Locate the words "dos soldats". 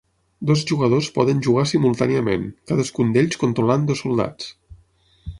3.91-4.49